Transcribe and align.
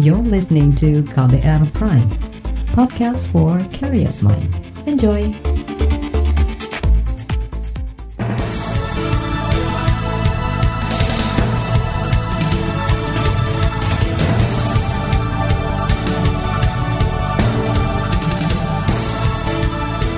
You're 0.00 0.16
listening 0.16 0.72
to 0.80 1.04
KBR 1.12 1.76
Prime, 1.76 2.08
podcast 2.72 3.28
for 3.28 3.60
curious 3.68 4.24
mind. 4.24 4.48
Enjoy! 4.88 5.28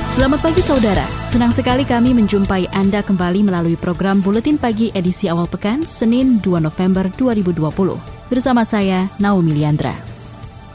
Selamat 0.06 0.46
pagi 0.46 0.62
saudara, 0.62 1.02
senang 1.34 1.50
sekali 1.50 1.82
kami 1.82 2.14
menjumpai 2.14 2.70
Anda 2.70 3.02
kembali 3.02 3.42
melalui 3.42 3.74
program 3.74 4.22
Buletin 4.22 4.62
Pagi 4.62 4.94
edisi 4.94 5.26
awal 5.26 5.50
pekan, 5.50 5.82
Senin 5.90 6.38
2 6.38 6.62
November 6.62 7.10
2020 7.18 8.21
bersama 8.32 8.64
saya 8.64 9.12
Naomi 9.20 9.52
Liandra. 9.52 9.92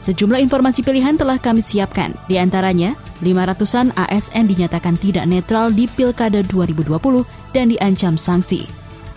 Sejumlah 0.06 0.38
informasi 0.38 0.86
pilihan 0.86 1.18
telah 1.18 1.42
kami 1.42 1.58
siapkan, 1.58 2.14
di 2.30 2.38
antaranya 2.38 2.94
500-an 3.18 3.90
ASN 3.98 4.46
dinyatakan 4.46 4.94
tidak 4.94 5.26
netral 5.26 5.74
di 5.74 5.90
Pilkada 5.90 6.46
2020 6.46 7.26
dan 7.50 7.74
diancam 7.74 8.14
sanksi. 8.14 8.62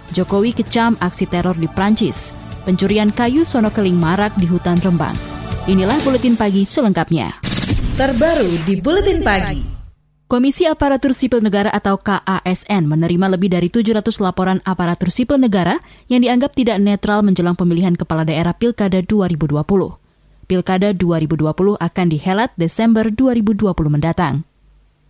Jokowi 0.10 0.58
kecam 0.58 0.98
aksi 0.98 1.30
teror 1.30 1.54
di 1.54 1.70
Prancis, 1.70 2.34
pencurian 2.66 3.14
kayu 3.14 3.46
sonokeling 3.46 3.96
marak 3.96 4.34
di 4.42 4.50
hutan 4.50 4.82
Rembang. 4.82 5.16
Inilah 5.70 6.02
Buletin 6.02 6.34
Pagi 6.34 6.66
selengkapnya. 6.66 7.38
Terbaru 7.96 8.66
di 8.66 8.82
Buletin 8.82 9.22
Pagi. 9.22 9.71
Komisi 10.32 10.64
Aparatur 10.64 11.12
Sipil 11.12 11.44
Negara 11.44 11.68
atau 11.76 12.00
KASN 12.00 12.88
menerima 12.88 13.36
lebih 13.36 13.52
dari 13.52 13.68
700 13.68 14.16
laporan 14.24 14.64
aparatur 14.64 15.12
sipil 15.12 15.36
negara 15.36 15.84
yang 16.08 16.24
dianggap 16.24 16.56
tidak 16.56 16.80
netral 16.80 17.20
menjelang 17.20 17.60
pemilihan 17.60 18.00
kepala 18.00 18.24
daerah 18.24 18.56
Pilkada 18.56 19.04
2020. 19.04 19.60
Pilkada 20.48 20.96
2020 20.96 21.76
akan 21.76 22.06
dihelat 22.08 22.48
Desember 22.56 23.12
2020 23.12 23.76
mendatang. 23.92 24.48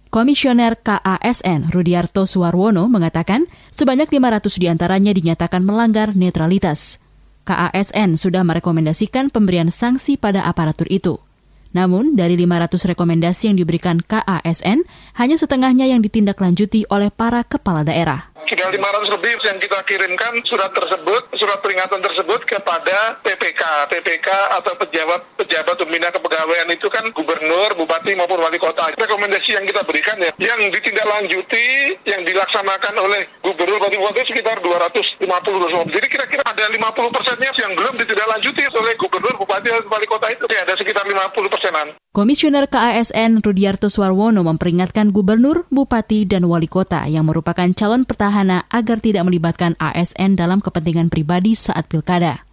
Komisioner 0.09 0.73
KASN 0.81 1.69
Rudiarto 1.69 2.25
Suwarwono 2.25 2.89
mengatakan 2.89 3.45
sebanyak 3.69 4.09
500 4.09 4.57
di 4.57 4.73
antaranya 4.73 5.13
dinyatakan 5.13 5.61
melanggar 5.61 6.17
netralitas. 6.17 6.97
KASN 7.45 8.17
sudah 8.17 8.41
merekomendasikan 8.41 9.29
pemberian 9.29 9.69
sanksi 9.69 10.17
pada 10.17 10.49
aparatur 10.49 10.89
itu. 10.89 11.21
Namun, 11.71 12.15
dari 12.19 12.35
500 12.35 12.91
rekomendasi 12.95 13.51
yang 13.51 13.57
diberikan 13.59 13.99
KASN, 14.03 14.83
hanya 15.19 15.35
setengahnya 15.39 15.87
yang 15.87 16.03
ditindaklanjuti 16.03 16.87
oleh 16.91 17.11
para 17.11 17.43
kepala 17.47 17.87
daerah 17.87 18.30
sudah 18.49 18.67
500 18.73 19.13
lebih 19.15 19.33
yang 19.47 19.57
kita 19.61 19.79
kirimkan 19.87 20.33
surat 20.43 20.73
tersebut, 20.75 21.21
surat 21.39 21.59
peringatan 21.63 22.01
tersebut 22.03 22.41
kepada 22.43 23.15
PPK. 23.23 23.61
PPK 23.87 24.27
atau 24.59 24.73
pejabat 24.75 25.21
pejabat 25.39 25.75
pembina 25.79 26.11
kepegawaian 26.11 26.67
itu 26.73 26.89
kan 26.91 27.07
gubernur, 27.15 27.71
bupati 27.79 28.17
maupun 28.17 28.43
wali 28.43 28.59
kota. 28.59 28.91
Rekomendasi 28.97 29.55
yang 29.55 29.63
kita 29.63 29.85
berikan 29.87 30.17
ya, 30.19 30.31
yang 30.41 30.59
ditindaklanjuti, 30.67 31.95
yang 32.09 32.21
dilaksanakan 32.27 32.95
oleh 32.99 33.21
gubernur, 33.39 33.79
bupati, 33.79 33.97
bupati 34.01 34.21
sekitar 34.27 34.57
250 34.59 35.95
Jadi 35.95 36.07
kira-kira 36.11 36.43
ada 36.43 36.65
50 36.67 37.15
persennya 37.15 37.51
yang 37.55 37.71
belum 37.77 37.93
ditindaklanjuti 38.01 38.63
oleh 38.75 38.93
gubernur, 38.99 39.33
bupati, 39.39 39.67
wali 39.87 40.07
kota 40.09 40.27
itu. 40.33 40.43
Ya, 40.51 40.67
ada 40.67 40.75
sekitar 40.75 41.07
50 41.07 41.53
persenan. 41.53 41.87
Komisioner 42.11 42.67
KASN 42.67 43.39
Rudiarto 43.39 43.87
Swarwono 43.87 44.43
memperingatkan 44.43 45.15
gubernur, 45.15 45.63
bupati, 45.71 46.27
dan 46.27 46.43
wali 46.43 46.67
kota 46.67 47.07
yang 47.07 47.23
merupakan 47.23 47.71
calon 47.71 48.03
petahana 48.03 48.30
agar 48.71 49.03
tidak 49.03 49.27
melibatkan 49.27 49.75
ASN 49.77 50.39
dalam 50.39 50.63
kepentingan 50.63 51.11
pribadi 51.11 51.53
saat 51.53 51.91
pilkada. 51.91 52.47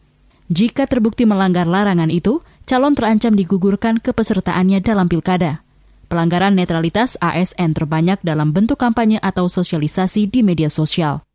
Jika 0.51 0.91
terbukti 0.91 1.29
melanggar 1.29 1.69
larangan 1.69 2.11
itu, 2.11 2.43
calon 2.67 2.99
terancam 2.99 3.37
digugurkan 3.37 4.03
kepesertaannya 4.03 4.83
dalam 4.83 5.07
pilkada. 5.07 5.63
Pelanggaran 6.09 6.57
netralitas 6.57 7.21
ASN 7.21 7.77
terbanyak 7.77 8.25
dalam 8.25 8.57
bentuk 8.57 8.81
kampanye 8.81 9.21
atau 9.21 9.45
sosialisasi 9.45 10.27
di 10.27 10.41
media 10.41 10.73
sosial. 10.73 11.28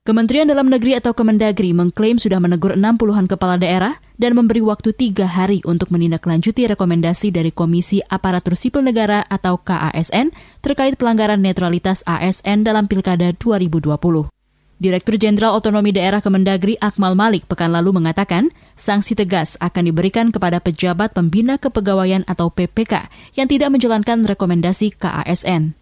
Kementerian 0.00 0.48
Dalam 0.48 0.72
Negeri 0.72 0.96
atau 0.96 1.12
Kemendagri 1.12 1.76
mengklaim 1.76 2.16
sudah 2.16 2.40
menegur 2.40 2.72
60-an 2.72 3.28
kepala 3.28 3.60
daerah 3.60 4.00
dan 4.16 4.32
memberi 4.32 4.64
waktu 4.64 4.96
tiga 4.96 5.28
hari 5.28 5.60
untuk 5.68 5.92
menindaklanjuti 5.92 6.64
rekomendasi 6.72 7.28
dari 7.28 7.52
Komisi 7.52 8.00
Aparatur 8.08 8.56
Sipil 8.56 8.80
Negara 8.80 9.20
atau 9.28 9.60
KASN 9.60 10.32
terkait 10.64 10.96
pelanggaran 10.96 11.44
netralitas 11.44 12.00
ASN 12.08 12.64
dalam 12.64 12.88
Pilkada 12.88 13.36
2020. 13.36 13.92
Direktur 14.80 15.20
Jenderal 15.20 15.52
Otonomi 15.52 15.92
Daerah 15.92 16.24
Kemendagri 16.24 16.80
Akmal 16.80 17.12
Malik 17.12 17.44
pekan 17.44 17.68
lalu 17.68 17.92
mengatakan 17.92 18.48
sanksi 18.80 19.12
tegas 19.12 19.60
akan 19.60 19.84
diberikan 19.84 20.32
kepada 20.32 20.64
pejabat 20.64 21.12
pembina 21.12 21.60
kepegawaian 21.60 22.24
atau 22.24 22.48
PPK 22.48 23.04
yang 23.36 23.52
tidak 23.52 23.68
menjalankan 23.68 24.24
rekomendasi 24.24 24.96
KASN. 24.96 25.76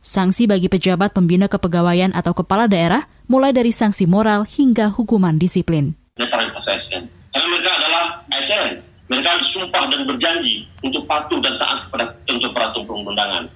Sanksi 0.00 0.46
bagi 0.46 0.70
pejabat 0.70 1.12
pembina 1.12 1.50
kepegawaian 1.50 2.14
atau 2.14 2.30
kepala 2.32 2.70
daerah 2.70 3.04
mulai 3.30 3.54
dari 3.54 3.70
sanksi 3.70 4.10
moral 4.10 4.42
hingga 4.42 4.90
hukuman 4.90 5.38
disiplin. 5.38 5.94
Karena 6.18 7.46
mereka 7.46 7.70
adalah 7.78 8.26
ASN. 8.34 8.82
Mereka 9.06 9.30
disumpah 9.38 9.86
dan 9.86 10.02
berjanji 10.02 10.66
untuk 10.82 11.06
patuh 11.06 11.38
dan 11.38 11.54
taat 11.54 11.86
kepada 11.86 12.10
peraturan 12.50 13.06
perundangan. 13.06 13.46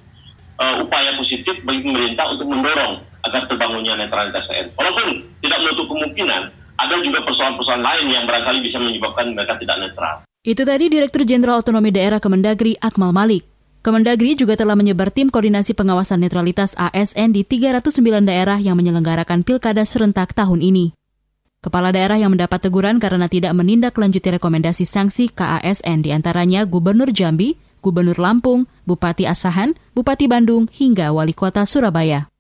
Uh, 0.55 0.87
upaya 0.87 1.19
positif 1.19 1.59
bagi 1.67 1.83
pemerintah 1.83 2.31
untuk 2.31 2.47
mendorong 2.47 3.03
agar 3.27 3.43
terbangunnya 3.51 3.99
netralitas 3.99 4.55
ASN. 4.55 4.71
Walaupun 4.79 5.27
tidak 5.43 5.59
menutup 5.67 5.87
kemungkinan, 5.91 6.43
ada 6.79 6.95
juga 7.03 7.19
persoalan-persoalan 7.27 7.83
lain 7.83 8.07
yang 8.15 8.25
barangkali 8.31 8.59
bisa 8.63 8.79
menyebabkan 8.79 9.35
mereka 9.35 9.59
tidak 9.59 9.77
netral. 9.83 10.15
Itu 10.45 10.63
tadi 10.63 10.93
Direktur 10.93 11.27
Jenderal 11.27 11.65
Otonomi 11.65 11.91
Daerah 11.91 12.23
Kemendagri 12.23 12.79
Akmal 12.79 13.11
Malik. 13.11 13.54
Kemendagri 13.85 14.33
juga 14.33 14.57
telah 14.57 14.81
menyebar 14.81 15.13
tim 15.13 15.29
koordinasi 15.29 15.77
pengawasan 15.77 16.25
netralitas 16.25 16.73
ASN 16.73 17.37
di 17.37 17.45
309 17.45 18.25
daerah 18.25 18.57
yang 18.57 18.81
menyelenggarakan 18.81 19.45
pilkada 19.45 19.85
serentak 19.85 20.33
tahun 20.33 20.65
ini. 20.65 20.97
Kepala 21.61 21.93
daerah 21.93 22.17
yang 22.17 22.33
mendapat 22.33 22.65
teguran 22.65 22.97
karena 22.97 23.29
tidak 23.29 23.53
menindaklanjuti 23.53 24.41
rekomendasi 24.41 24.89
sanksi 24.89 25.29
KASN 25.29 26.01
di 26.01 26.17
antaranya 26.17 26.65
Gubernur 26.65 27.13
Jambi, 27.13 27.61
Gubernur 27.85 28.17
Lampung, 28.17 28.65
Bupati 28.89 29.29
Asahan, 29.29 29.77
Bupati 29.93 30.33
Bandung, 30.33 30.65
hingga 30.73 31.13
Wali 31.13 31.37
Kota 31.37 31.69
Surabaya. 31.69 32.34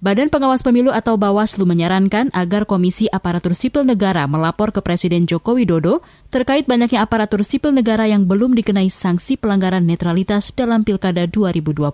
Badan 0.00 0.32
Pengawas 0.32 0.64
Pemilu 0.64 0.88
atau 0.96 1.20
Bawaslu 1.20 1.68
menyarankan 1.68 2.32
agar 2.32 2.64
Komisi 2.64 3.04
Aparatur 3.12 3.52
Sipil 3.52 3.84
Negara 3.84 4.24
melapor 4.24 4.72
ke 4.72 4.80
Presiden 4.80 5.28
Joko 5.28 5.52
Widodo 5.52 6.00
terkait 6.32 6.64
banyaknya 6.64 7.04
aparatur 7.04 7.44
sipil 7.44 7.76
negara 7.76 8.08
yang 8.08 8.24
belum 8.24 8.56
dikenai 8.56 8.88
sanksi 8.88 9.36
pelanggaran 9.36 9.84
netralitas 9.84 10.56
dalam 10.56 10.88
Pilkada 10.88 11.28
2020. 11.28 11.92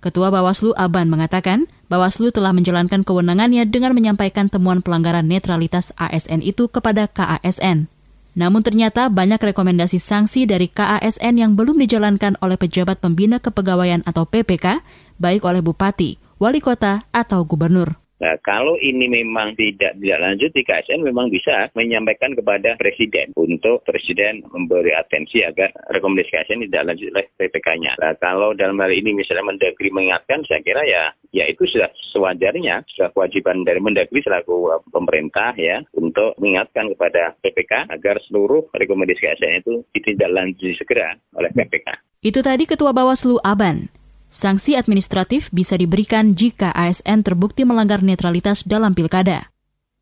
Ketua 0.00 0.28
Bawaslu 0.32 0.72
Aban 0.80 1.12
mengatakan, 1.12 1.68
Bawaslu 1.92 2.32
telah 2.32 2.56
menjalankan 2.56 3.04
kewenangannya 3.04 3.68
dengan 3.68 3.92
menyampaikan 3.92 4.48
temuan 4.48 4.80
pelanggaran 4.80 5.28
netralitas 5.28 5.92
ASN 6.00 6.40
itu 6.40 6.72
kepada 6.72 7.04
KASN. 7.04 7.84
Namun 8.32 8.64
ternyata 8.64 9.12
banyak 9.12 9.44
rekomendasi 9.44 10.00
sanksi 10.00 10.48
dari 10.48 10.72
KASN 10.72 11.36
yang 11.36 11.52
belum 11.52 11.76
dijalankan 11.84 12.40
oleh 12.40 12.56
pejabat 12.56 12.96
pembina 13.04 13.44
kepegawaian 13.44 14.00
atau 14.08 14.24
PPK, 14.24 14.80
baik 15.20 15.44
oleh 15.44 15.60
bupati, 15.60 16.23
wali 16.44 16.60
kota, 16.60 17.00
atau 17.08 17.40
gubernur. 17.48 18.04
Nah, 18.24 18.40
kalau 18.40 18.78
ini 18.80 19.10
memang 19.10 19.52
tidak 19.58 20.00
dilanjuti, 20.00 20.64
KSN 20.64 21.04
memang 21.04 21.28
bisa 21.28 21.68
menyampaikan 21.76 22.32
kepada 22.32 22.78
Presiden 22.80 23.34
untuk 23.34 23.82
Presiden 23.82 24.40
memberi 24.48 24.94
atensi 24.94 25.42
agar 25.42 25.74
rekomendasi 25.90 26.30
KSN 26.30 26.64
tidak 26.70 26.88
lanjut 26.88 27.10
oleh 27.12 27.26
PPK-nya. 27.36 27.98
Nah, 27.98 28.14
kalau 28.16 28.56
dalam 28.56 28.80
hal 28.80 28.94
ini 28.94 29.12
misalnya 29.12 29.44
Mendagri 29.44 29.90
mengingatkan, 29.90 30.40
saya 30.46 30.62
kira 30.62 30.86
ya 30.88 31.12
ya 31.34 31.44
itu 31.50 31.66
sudah 31.66 31.90
sewajarnya, 32.14 32.86
sudah 32.86 33.10
kewajiban 33.10 33.66
dari 33.66 33.82
Mendagri 33.82 34.22
selaku 34.22 34.70
uh, 34.70 34.80
pemerintah 34.88 35.52
ya 35.58 35.82
untuk 35.92 36.38
mengingatkan 36.38 36.94
kepada 36.94 37.34
PPK 37.42 37.90
agar 37.90 38.22
seluruh 38.30 38.70
rekomendasi 38.72 39.20
KSN 39.20 39.52
itu 39.66 39.82
ditindaklanjuti 39.90 40.78
segera 40.78 41.18
oleh 41.34 41.50
PPK. 41.50 41.92
Itu 42.24 42.40
tadi 42.40 42.64
Ketua 42.64 42.94
Bawaslu 42.94 43.42
Aban. 43.42 44.03
Sanksi 44.34 44.74
administratif 44.74 45.46
bisa 45.54 45.78
diberikan 45.78 46.34
jika 46.34 46.74
ASN 46.74 47.22
terbukti 47.22 47.62
melanggar 47.62 48.02
netralitas 48.02 48.66
dalam 48.66 48.90
pilkada. 48.90 49.54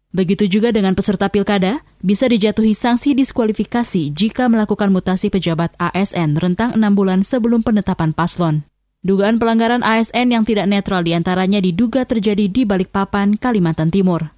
Begitu 0.08 0.49
juga 0.49 0.73
dengan 0.73 0.96
peserta 0.96 1.29
pilkada, 1.29 1.84
bisa 2.00 2.32
dijatuhi 2.32 2.73
sanksi 2.73 3.12
diskualifikasi 3.12 4.08
jika 4.08 4.49
melakukan 4.49 4.88
mutasi 4.88 5.29
pejabat 5.29 5.76
ASN 5.76 6.40
rentang 6.40 6.73
enam 6.73 6.96
bulan 6.96 7.20
sebelum 7.20 7.61
penetapan 7.61 8.17
paslon. 8.17 8.64
Dugaan 9.05 9.37
pelanggaran 9.37 9.84
ASN 9.84 10.32
yang 10.32 10.49
tidak 10.49 10.64
netral 10.64 11.05
di 11.05 11.12
antaranya 11.12 11.61
diduga 11.61 12.08
terjadi 12.08 12.49
di 12.49 12.64
Balikpapan, 12.64 13.37
Kalimantan 13.37 13.93
Timur. 13.93 14.32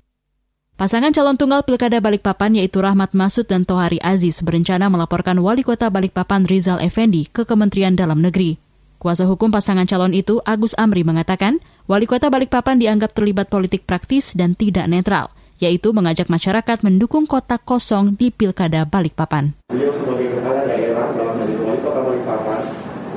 Pasangan 0.74 1.14
calon 1.14 1.38
tunggal 1.38 1.62
Pilkada 1.62 2.02
Balikpapan 2.02 2.58
yaitu 2.58 2.82
Rahmat 2.82 3.14
Masud 3.14 3.46
dan 3.46 3.62
Tohari 3.62 4.02
Aziz 4.02 4.42
berencana 4.42 4.90
melaporkan 4.90 5.38
Wali 5.38 5.62
Kota 5.62 5.86
Balikpapan 5.86 6.50
Rizal 6.50 6.82
Effendi 6.82 7.30
ke 7.30 7.46
Kementerian 7.46 7.94
Dalam 7.94 8.18
Negeri. 8.18 8.63
Kuasa 9.04 9.28
hukum 9.28 9.52
pasangan 9.52 9.84
calon 9.84 10.16
itu, 10.16 10.40
Agus 10.48 10.72
Amri, 10.80 11.04
mengatakan 11.04 11.60
wali 11.84 12.08
kota 12.08 12.32
Balikpapan 12.32 12.80
dianggap 12.80 13.12
terlibat 13.12 13.52
politik 13.52 13.84
praktis 13.84 14.32
dan 14.32 14.56
tidak 14.56 14.88
netral 14.88 15.28
yaitu 15.60 15.92
mengajak 15.92 16.32
masyarakat 16.32 16.80
mendukung 16.80 17.28
kota 17.28 17.60
kosong 17.60 18.16
di 18.16 18.32
Pilkada 18.32 18.88
Balikpapan. 18.88 19.52
Beliau 19.68 19.92
sebagai 19.92 20.40
kepala 20.40 20.64
daerah 20.64 21.12
dalam 21.12 21.36
hal 21.36 21.50
wali 21.52 21.80
kota 21.84 22.00
Balikpapan 22.00 22.60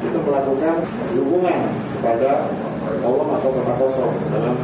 itu 0.03 0.19
melakukan 0.27 0.75
dukungan 1.15 1.59
kepada 1.95 2.31
Allah 3.07 3.27
atau 3.39 3.49
kota 3.55 3.73
kosong 3.79 4.13
dalam 4.27 4.55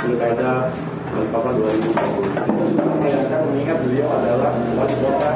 Pilkada 0.00 0.72
Balikpapan 1.12 1.52
2020. 1.60 3.04
Saya 3.04 3.16
akan 3.20 3.40
mengingat 3.52 3.78
beliau 3.84 4.08
adalah 4.16 4.52
wali 4.80 4.96
kota 4.96 5.30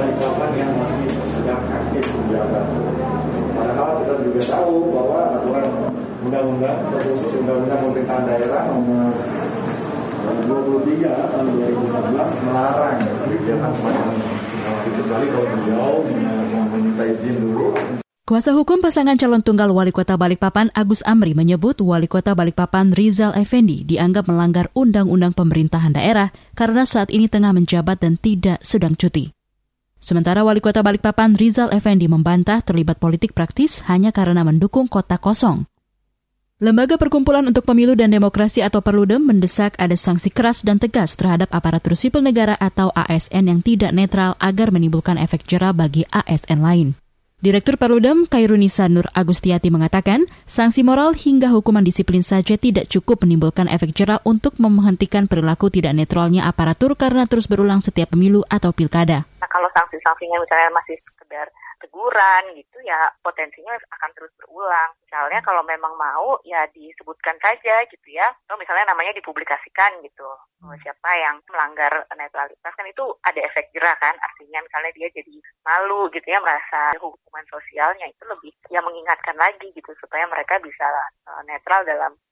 Balikpapan 0.00 0.50
yang 0.56 0.72
masih 0.80 1.12
sedang 1.28 1.60
aktif 1.60 2.04
menjabat. 2.24 2.66
Padahal 3.62 4.02
kita 4.02 4.14
juga 4.26 4.42
tahu 4.50 4.90
bahwa 4.90 5.18
aturan 5.38 5.66
undang-undang 6.26 6.82
terkhusus 6.90 7.38
undang-undang 7.38 7.78
pemerintahan 7.78 8.24
daerah 8.26 8.62
nomor 8.66 9.14
23 10.50 11.30
tahun 11.30 11.46
2016 11.62 12.46
melarang 12.50 12.98
kegiatan 13.30 13.70
semacam 13.70 14.06
ini. 14.18 14.28
Kecuali 14.82 15.26
kalau 15.30 15.46
beliau 15.46 15.92
meminta 16.74 17.04
izin 17.06 17.38
dulu 17.38 17.70
Kuasa 18.22 18.54
hukum 18.54 18.78
pasangan 18.78 19.18
calon 19.18 19.42
tunggal 19.42 19.74
wali 19.74 19.90
kota 19.90 20.14
Balikpapan 20.14 20.70
Agus 20.78 21.02
Amri 21.02 21.34
menyebut 21.34 21.82
wali 21.82 22.06
kota 22.06 22.38
Balikpapan 22.38 22.94
Rizal 22.94 23.34
Effendi 23.34 23.82
dianggap 23.82 24.30
melanggar 24.30 24.70
undang-undang 24.78 25.34
pemerintahan 25.34 25.92
daerah 25.98 26.30
karena 26.54 26.86
saat 26.86 27.10
ini 27.10 27.26
tengah 27.26 27.50
menjabat 27.50 27.98
dan 27.98 28.14
tidak 28.16 28.62
sedang 28.62 28.94
cuti. 28.94 29.34
Sementara 30.02 30.42
wali 30.42 30.58
kota 30.58 30.82
Balikpapan 30.82 31.38
Rizal 31.38 31.70
Effendi 31.70 32.10
membantah 32.10 32.58
terlibat 32.58 32.98
politik 32.98 33.38
praktis 33.38 33.86
hanya 33.86 34.10
karena 34.10 34.42
mendukung 34.42 34.90
kota 34.90 35.14
kosong. 35.14 35.70
Lembaga 36.58 36.98
Perkumpulan 36.98 37.46
untuk 37.46 37.62
Pemilu 37.66 37.94
dan 37.94 38.10
Demokrasi 38.10 38.66
atau 38.66 38.82
Perludem 38.82 39.22
mendesak 39.22 39.78
ada 39.78 39.94
sanksi 39.94 40.30
keras 40.30 40.66
dan 40.66 40.82
tegas 40.82 41.14
terhadap 41.14 41.50
aparatur 41.54 41.94
sipil 41.94 42.22
negara 42.22 42.58
atau 42.58 42.90
ASN 42.94 43.46
yang 43.46 43.60
tidak 43.62 43.94
netral 43.94 44.34
agar 44.42 44.74
menimbulkan 44.74 45.18
efek 45.22 45.46
jerah 45.46 45.70
bagi 45.70 46.02
ASN 46.10 46.62
lain. 46.62 47.01
Direktur 47.42 47.74
Perludem 47.74 48.30
Kairunisa 48.30 48.86
Nur 48.86 49.10
Agustiati 49.18 49.66
mengatakan, 49.66 50.30
sanksi 50.46 50.86
moral 50.86 51.10
hingga 51.10 51.50
hukuman 51.50 51.82
disiplin 51.82 52.22
saja 52.22 52.54
tidak 52.54 52.86
cukup 52.86 53.26
menimbulkan 53.26 53.66
efek 53.66 53.90
jerah 53.98 54.22
untuk 54.22 54.54
menghentikan 54.62 55.26
perilaku 55.26 55.66
tidak 55.66 55.90
netralnya 55.98 56.46
aparatur 56.46 56.94
karena 56.94 57.26
terus 57.26 57.50
berulang 57.50 57.82
setiap 57.82 58.14
pemilu 58.14 58.46
atau 58.46 58.70
pilkada. 58.70 59.26
Nah, 59.42 59.50
kalau 59.50 59.66
sanksi-sanksinya 59.74 60.38
misalnya 60.38 60.70
masih 60.70 60.94
sekedar 61.02 61.50
teguran 61.92 62.56
gitu 62.56 62.80
ya 62.88 63.12
potensinya 63.20 63.76
akan 63.76 64.10
terus 64.16 64.32
berulang. 64.40 64.96
Misalnya 65.04 65.44
kalau 65.44 65.60
memang 65.60 65.92
mau 66.00 66.40
ya 66.40 66.64
disebutkan 66.72 67.36
saja 67.36 67.84
gitu 67.84 68.08
ya. 68.08 68.32
Atau 68.48 68.56
misalnya 68.56 68.96
namanya 68.96 69.12
dipublikasikan 69.20 70.00
gitu. 70.00 70.24
Oh, 70.64 70.72
siapa 70.80 71.10
yang 71.20 71.36
melanggar 71.52 72.08
netralitas 72.16 72.72
kan 72.72 72.88
itu 72.88 73.04
ada 73.28 73.40
efek 73.44 73.68
jerah 73.76 73.92
kan. 74.00 74.16
Artinya 74.24 74.64
misalnya 74.64 74.92
dia 74.96 75.08
jadi 75.12 75.36
malu 75.68 76.08
gitu 76.16 76.24
ya 76.24 76.40
merasa 76.40 76.96
hukuman 76.96 77.44
sosialnya 77.52 78.08
itu 78.08 78.24
lebih 78.24 78.56
ya 78.72 78.80
mengingatkan 78.80 79.36
lagi 79.36 79.68
gitu 79.76 79.92
supaya 80.00 80.24
mereka 80.32 80.56
bisa 80.64 80.88
uh, 81.28 81.44
netral 81.44 81.84
dalam 81.84 82.16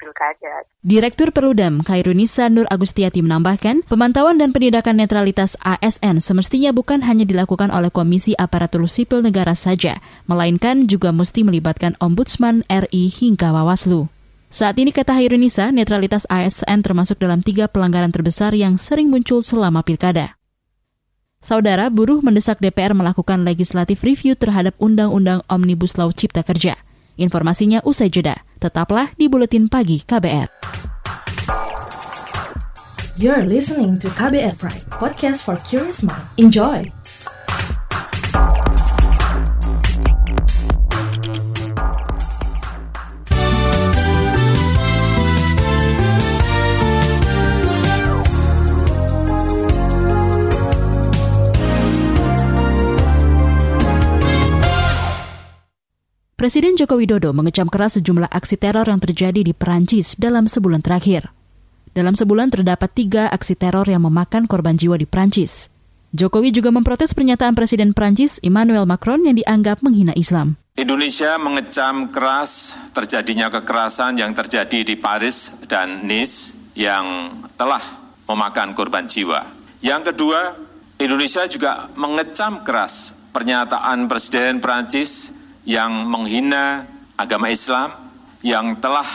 pilkada. 0.00 0.64
Direktur 0.80 1.28
Perudam 1.34 1.84
Kairunisa 1.84 2.48
Nur 2.48 2.64
Agustiati 2.72 3.20
menambahkan, 3.20 3.84
pemantauan 3.84 4.40
dan 4.40 4.56
penindakan 4.56 5.00
netralitas 5.00 5.60
ASN 5.60 6.24
semestinya 6.24 6.72
bukan 6.72 7.04
hanya 7.04 7.28
dilakukan 7.28 7.68
oleh 7.68 7.92
Komisi 7.92 8.32
Aparatur 8.36 8.88
Sipil 8.88 9.20
Negara 9.20 9.52
saja, 9.52 10.00
melainkan 10.24 10.88
juga 10.88 11.12
mesti 11.12 11.44
melibatkan 11.44 11.98
Ombudsman 12.00 12.64
RI 12.68 13.12
hingga 13.12 13.52
Bawaslu. 13.52 14.08
Saat 14.54 14.78
ini 14.78 14.94
kata 14.94 15.18
Hairunisa, 15.18 15.74
netralitas 15.74 16.30
ASN 16.30 16.86
termasuk 16.86 17.18
dalam 17.18 17.42
tiga 17.42 17.66
pelanggaran 17.66 18.14
terbesar 18.14 18.54
yang 18.54 18.78
sering 18.78 19.10
muncul 19.10 19.42
selama 19.42 19.82
pilkada. 19.82 20.38
Saudara, 21.42 21.92
buruh 21.92 22.24
mendesak 22.24 22.56
DPR 22.56 22.96
melakukan 22.96 23.44
legislative 23.44 24.00
review 24.00 24.32
terhadap 24.32 24.72
Undang-Undang 24.80 25.44
Omnibus 25.44 26.00
Law 26.00 26.08
Cipta 26.08 26.40
Kerja. 26.40 26.78
Informasinya 27.20 27.84
usai 27.84 28.08
jeda. 28.08 28.46
Tetaplah 28.64 29.12
di 29.20 29.28
Buletin 29.28 29.68
Pagi 29.68 30.00
KBR. 30.00 30.48
You're 33.20 33.44
listening 33.44 34.00
to 34.00 34.08
KBR 34.08 34.56
Pride, 34.56 34.88
podcast 34.88 35.44
for 35.44 35.60
curious 35.68 36.00
mind. 36.00 36.24
Enjoy! 36.40 36.88
Presiden 56.44 56.76
Joko 56.76 57.00
Widodo 57.00 57.32
mengecam 57.32 57.72
keras 57.72 57.96
sejumlah 57.96 58.28
aksi 58.28 58.60
teror 58.60 58.84
yang 58.84 59.00
terjadi 59.00 59.40
di 59.40 59.56
Perancis 59.56 60.12
dalam 60.12 60.44
sebulan 60.44 60.84
terakhir. 60.84 61.32
Dalam 61.96 62.12
sebulan 62.12 62.52
terdapat 62.52 62.92
tiga 62.92 63.32
aksi 63.32 63.56
teror 63.56 63.88
yang 63.88 64.04
memakan 64.04 64.44
korban 64.44 64.76
jiwa 64.76 65.00
di 65.00 65.08
Perancis. 65.08 65.72
Jokowi 66.12 66.52
juga 66.52 66.68
memprotes 66.68 67.16
pernyataan 67.16 67.56
Presiden 67.56 67.96
Perancis 67.96 68.44
Emmanuel 68.44 68.84
Macron 68.84 69.24
yang 69.24 69.40
dianggap 69.40 69.80
menghina 69.80 70.12
Islam. 70.20 70.60
Indonesia 70.76 71.40
mengecam 71.40 72.12
keras 72.12 72.76
terjadinya 72.92 73.48
kekerasan 73.48 74.20
yang 74.20 74.36
terjadi 74.36 74.84
di 74.84 75.00
Paris 75.00 75.64
dan 75.64 76.04
Nice 76.04 76.60
yang 76.76 77.32
telah 77.56 77.80
memakan 78.28 78.76
korban 78.76 79.08
jiwa. 79.08 79.40
Yang 79.80 80.12
kedua, 80.12 80.52
Indonesia 81.00 81.48
juga 81.48 81.88
mengecam 81.96 82.60
keras 82.60 83.16
pernyataan 83.32 84.12
Presiden 84.12 84.60
Perancis 84.60 85.40
yang 85.64 86.08
menghina 86.08 86.84
agama 87.16 87.48
Islam, 87.48 87.92
yang 88.44 88.76
telah 88.80 89.06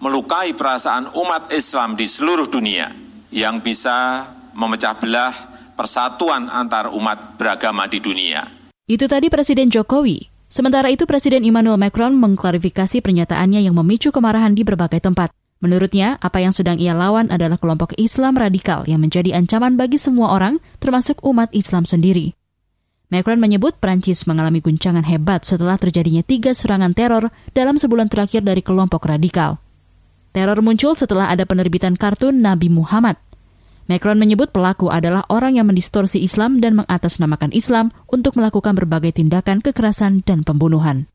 melukai 0.00 0.56
perasaan 0.56 1.12
umat 1.12 1.52
Islam 1.52 1.94
di 1.94 2.08
seluruh 2.08 2.48
dunia, 2.48 2.88
yang 3.32 3.60
bisa 3.60 4.24
memecah 4.56 4.96
belah 4.96 5.34
persatuan 5.78 6.50
antar 6.50 6.90
umat 6.90 7.38
beragama 7.38 7.86
di 7.86 8.02
dunia. 8.02 8.42
Itu 8.88 9.06
tadi 9.06 9.28
Presiden 9.28 9.70
Jokowi. 9.70 10.32
Sementara 10.48 10.88
itu 10.88 11.04
Presiden 11.04 11.44
Emmanuel 11.44 11.76
Macron 11.76 12.16
mengklarifikasi 12.16 13.04
pernyataannya 13.04 13.68
yang 13.68 13.76
memicu 13.76 14.08
kemarahan 14.08 14.56
di 14.56 14.64
berbagai 14.64 15.04
tempat. 15.04 15.28
Menurutnya, 15.58 16.16
apa 16.22 16.38
yang 16.38 16.54
sedang 16.54 16.78
ia 16.78 16.94
lawan 16.94 17.34
adalah 17.34 17.58
kelompok 17.58 17.92
Islam 17.98 18.38
radikal 18.38 18.86
yang 18.86 19.02
menjadi 19.02 19.34
ancaman 19.34 19.74
bagi 19.74 19.98
semua 19.98 20.32
orang, 20.32 20.62
termasuk 20.78 21.18
umat 21.26 21.50
Islam 21.50 21.82
sendiri. 21.82 22.37
Macron 23.08 23.40
menyebut 23.40 23.80
Prancis 23.80 24.28
mengalami 24.28 24.60
guncangan 24.60 25.00
hebat 25.00 25.40
setelah 25.40 25.80
terjadinya 25.80 26.20
tiga 26.20 26.52
serangan 26.52 26.92
teror 26.92 27.32
dalam 27.56 27.80
sebulan 27.80 28.12
terakhir 28.12 28.44
dari 28.44 28.60
kelompok 28.60 29.08
radikal. 29.08 29.56
Teror 30.36 30.60
muncul 30.60 30.92
setelah 30.92 31.32
ada 31.32 31.48
penerbitan 31.48 31.96
kartun 31.96 32.44
Nabi 32.44 32.68
Muhammad. 32.68 33.16
Macron 33.88 34.20
menyebut 34.20 34.52
pelaku 34.52 34.92
adalah 34.92 35.24
orang 35.32 35.56
yang 35.56 35.64
mendistorsi 35.72 36.20
Islam 36.20 36.60
dan 36.60 36.76
mengatasnamakan 36.76 37.56
Islam 37.56 37.88
untuk 38.12 38.36
melakukan 38.36 38.76
berbagai 38.76 39.16
tindakan 39.16 39.64
kekerasan 39.64 40.20
dan 40.28 40.44
pembunuhan. 40.44 41.08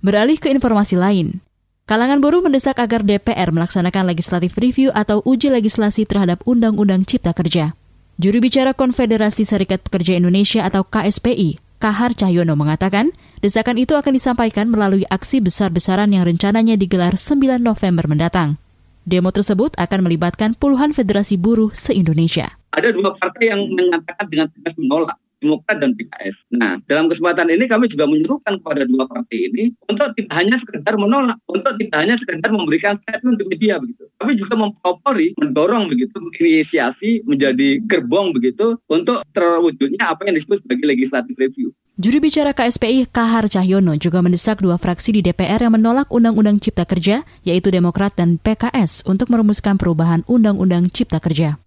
Beralih 0.00 0.40
ke 0.40 0.48
informasi 0.48 0.96
lain, 0.96 1.44
kalangan 1.84 2.24
buruh 2.24 2.40
mendesak 2.40 2.80
agar 2.80 3.04
DPR 3.04 3.52
melaksanakan 3.52 4.16
legislative 4.16 4.56
review 4.56 4.88
atau 4.96 5.20
uji 5.28 5.52
legislasi 5.52 6.08
terhadap 6.08 6.40
Undang-Undang 6.48 7.04
Cipta 7.04 7.36
Kerja. 7.36 7.76
Juru 8.16 8.40
bicara 8.40 8.72
Konfederasi 8.72 9.44
Serikat 9.44 9.84
Pekerja 9.84 10.16
Indonesia 10.16 10.64
atau 10.64 10.88
KSPI, 10.88 11.60
Kahar 11.76 12.16
Cahyono 12.16 12.56
mengatakan, 12.56 13.12
desakan 13.44 13.76
itu 13.76 13.92
akan 13.92 14.16
disampaikan 14.16 14.72
melalui 14.72 15.04
aksi 15.12 15.44
besar-besaran 15.44 16.08
yang 16.08 16.24
rencananya 16.24 16.80
digelar 16.80 17.20
9 17.20 17.60
November 17.60 18.08
mendatang. 18.08 18.56
Demo 19.04 19.28
tersebut 19.28 19.76
akan 19.76 20.08
melibatkan 20.08 20.56
puluhan 20.56 20.96
federasi 20.96 21.36
buruh 21.36 21.76
se-Indonesia. 21.76 22.56
Ada 22.72 22.96
dua 22.96 23.12
partai 23.20 23.52
yang 23.52 23.68
menyatakan 23.68 24.26
dengan 24.32 24.48
tegas 24.48 24.74
menolak 24.80 25.20
Demokrat 25.40 25.76
dan 25.78 25.92
PKS. 25.92 26.36
Nah, 26.56 26.80
dalam 26.88 27.12
kesempatan 27.12 27.52
ini 27.52 27.68
kami 27.68 27.92
juga 27.92 28.08
menyerukan 28.08 28.56
kepada 28.60 28.88
dua 28.88 29.04
partai 29.04 29.52
ini 29.52 29.64
untuk 29.84 30.12
tidak 30.16 30.32
hanya 30.32 30.56
sekedar 30.64 30.94
menolak, 30.96 31.36
untuk 31.48 31.76
tidak 31.76 31.98
hanya 32.00 32.16
sekedar 32.16 32.48
memberikan 32.48 32.96
statement 33.04 33.36
ke 33.36 33.44
media 33.52 33.76
begitu, 33.76 34.04
tapi 34.16 34.32
juga 34.40 34.54
mempropori, 34.56 35.36
mendorong 35.36 35.92
begitu, 35.92 36.16
menginisiasi 36.16 37.28
menjadi 37.28 37.84
gerbong 37.84 38.32
begitu 38.32 38.80
untuk 38.88 39.20
terwujudnya 39.36 40.08
apa 40.08 40.24
yang 40.24 40.40
disebut 40.40 40.64
sebagai 40.64 40.86
legislative 40.88 41.36
review. 41.36 41.68
Juru 41.96 42.20
bicara 42.20 42.52
KSPI 42.52 43.08
Kahar 43.08 43.48
Cahyono 43.48 43.96
juga 43.96 44.20
mendesak 44.20 44.60
dua 44.60 44.76
fraksi 44.76 45.16
di 45.16 45.20
DPR 45.24 45.64
yang 45.64 45.80
menolak 45.80 46.12
Undang-Undang 46.12 46.60
Cipta 46.60 46.84
Kerja, 46.84 47.24
yaitu 47.40 47.72
Demokrat 47.72 48.12
dan 48.20 48.36
PKS, 48.36 49.08
untuk 49.08 49.32
merumuskan 49.32 49.80
perubahan 49.80 50.20
Undang-Undang 50.28 50.92
Cipta 50.92 51.24
Kerja. 51.24 51.65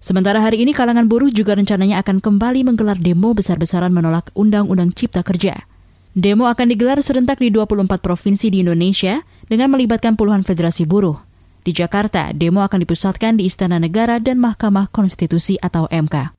Sementara 0.00 0.40
hari 0.40 0.64
ini 0.64 0.72
kalangan 0.72 1.12
buruh 1.12 1.28
juga 1.28 1.52
rencananya 1.52 2.00
akan 2.00 2.24
kembali 2.24 2.64
menggelar 2.64 2.96
demo 2.96 3.36
besar-besaran 3.36 3.92
menolak 3.92 4.32
Undang-Undang 4.32 4.96
Cipta 4.96 5.20
Kerja. 5.20 5.68
Demo 6.16 6.48
akan 6.48 6.72
digelar 6.72 7.04
serentak 7.04 7.36
di 7.36 7.52
24 7.52 8.00
provinsi 8.00 8.48
di 8.48 8.64
Indonesia 8.64 9.20
dengan 9.46 9.68
melibatkan 9.70 10.16
puluhan 10.16 10.40
federasi 10.40 10.88
buruh. 10.88 11.20
Di 11.60 11.76
Jakarta, 11.76 12.32
demo 12.32 12.64
akan 12.64 12.80
dipusatkan 12.82 13.36
di 13.36 13.44
Istana 13.44 13.76
Negara 13.76 14.16
dan 14.16 14.40
Mahkamah 14.40 14.88
Konstitusi 14.88 15.60
atau 15.60 15.84
MK. 15.86 16.32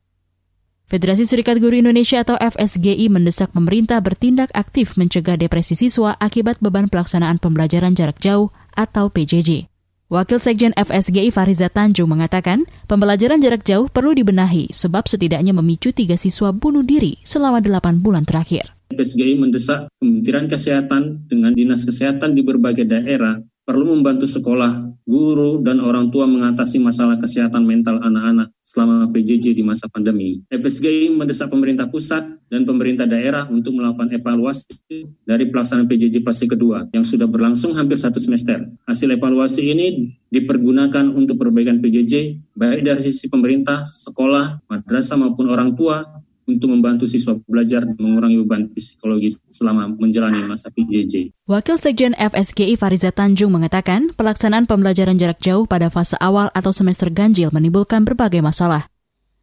Federasi 0.92 1.24
Serikat 1.24 1.64
Guru 1.64 1.80
Indonesia 1.80 2.20
atau 2.20 2.36
FSGI 2.36 3.08
mendesak 3.08 3.56
pemerintah 3.56 4.04
bertindak 4.04 4.52
aktif 4.52 5.00
mencegah 5.00 5.40
depresi 5.40 5.78
siswa 5.78 6.20
akibat 6.20 6.60
beban 6.60 6.92
pelaksanaan 6.92 7.40
pembelajaran 7.40 7.96
jarak 7.96 8.20
jauh 8.20 8.52
atau 8.76 9.08
PJJ. 9.08 9.71
Wakil 10.12 10.44
Sekjen 10.44 10.76
FSGI 10.76 11.32
Fariza 11.32 11.72
Tanjung 11.72 12.12
mengatakan, 12.12 12.68
pembelajaran 12.92 13.40
jarak 13.40 13.64
jauh 13.64 13.88
perlu 13.88 14.12
dibenahi 14.12 14.68
sebab 14.76 15.08
setidaknya 15.08 15.56
memicu 15.56 15.96
tiga 15.96 16.20
siswa 16.20 16.52
bunuh 16.52 16.84
diri 16.84 17.16
selama 17.24 17.64
delapan 17.64 18.04
bulan 18.04 18.28
terakhir. 18.28 18.76
FSGI 18.92 19.40
mendesak 19.40 19.88
Kementerian 20.04 20.52
Kesehatan 20.52 21.32
dengan 21.32 21.56
Dinas 21.56 21.88
Kesehatan 21.88 22.36
di 22.36 22.44
berbagai 22.44 22.84
daerah 22.92 23.40
perlu 23.62 23.94
membantu 23.94 24.26
sekolah, 24.26 25.02
guru, 25.06 25.62
dan 25.62 25.80
orang 25.80 26.10
tua 26.10 26.26
mengatasi 26.26 26.82
masalah 26.82 27.18
kesehatan 27.22 27.62
mental 27.64 28.02
anak-anak 28.02 28.52
selama 28.62 29.08
PJJ 29.14 29.54
di 29.54 29.64
masa 29.64 29.86
pandemi. 29.88 30.42
FSGI 30.50 31.14
mendesak 31.14 31.50
pemerintah 31.50 31.88
pusat 31.88 32.26
dan 32.52 32.68
pemerintah 32.68 33.08
daerah 33.08 33.48
untuk 33.48 33.78
melakukan 33.78 34.12
evaluasi 34.12 34.76
dari 35.24 35.48
pelaksanaan 35.48 35.88
PJJ 35.88 36.26
fase 36.26 36.50
kedua 36.50 36.90
yang 36.92 37.06
sudah 37.06 37.30
berlangsung 37.30 37.78
hampir 37.78 37.96
satu 37.96 38.20
semester. 38.20 38.66
Hasil 38.86 39.14
evaluasi 39.16 39.72
ini 39.72 40.12
dipergunakan 40.28 41.12
untuk 41.14 41.40
perbaikan 41.40 41.80
PJJ 41.80 42.44
baik 42.58 42.82
dari 42.84 43.02
sisi 43.02 43.32
pemerintah, 43.32 43.88
sekolah, 43.88 44.68
madrasah 44.68 45.18
maupun 45.18 45.48
orang 45.48 45.74
tua 45.78 46.21
untuk 46.58 46.74
membantu 46.74 47.06
siswa 47.08 47.38
belajar 47.48 47.88
dan 47.88 47.96
mengurangi 47.96 48.42
beban 48.44 48.68
psikologis 48.76 49.40
selama 49.48 49.92
menjalani 49.96 50.44
masa 50.44 50.68
PJJ. 50.74 51.32
Wakil 51.48 51.78
Sekjen 51.80 52.18
FSGI 52.18 52.76
Fariza 52.76 53.16
Tanjung 53.16 53.56
mengatakan, 53.56 54.12
pelaksanaan 54.16 54.68
pembelajaran 54.68 55.16
jarak 55.16 55.40
jauh 55.40 55.64
pada 55.70 55.88
fase 55.88 56.20
awal 56.20 56.52
atau 56.52 56.76
semester 56.76 57.08
ganjil 57.08 57.50
menimbulkan 57.56 58.04
berbagai 58.04 58.44
masalah. 58.44 58.92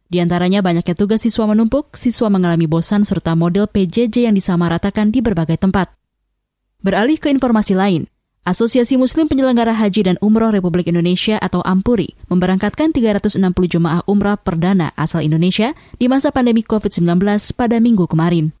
Di 0.09 0.17
antaranya 0.17 0.65
banyaknya 0.65 0.97
tugas 0.97 1.21
siswa 1.21 1.45
menumpuk, 1.45 1.93
siswa 1.93 2.33
mengalami 2.33 2.65
bosan 2.65 3.05
serta 3.05 3.37
model 3.37 3.69
PJJ 3.69 4.25
yang 4.25 4.33
disamaratakan 4.33 5.13
di 5.13 5.21
berbagai 5.21 5.61
tempat. 5.61 5.93
Beralih 6.81 7.21
ke 7.21 7.29
informasi 7.29 7.77
lain, 7.77 8.09
Asosiasi 8.47 8.95
Muslim 8.95 9.27
Penyelenggara 9.27 9.75
Haji 9.75 10.07
dan 10.07 10.17
Umroh 10.23 10.49
Republik 10.55 10.87
Indonesia 10.87 11.35
atau 11.35 11.59
AMPURI 11.59 12.15
memberangkatkan 12.31 12.95
360 12.95 13.39
jemaah 13.67 14.01
umrah 14.07 14.39
perdana 14.39 14.95
asal 14.95 15.21
Indonesia 15.21 15.75
di 15.99 16.07
masa 16.07 16.31
pandemi 16.31 16.63
COVID-19 16.63 17.19
pada 17.53 17.77
minggu 17.83 18.07
kemarin. 18.07 18.55